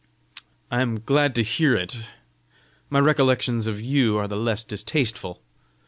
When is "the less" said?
4.27-4.63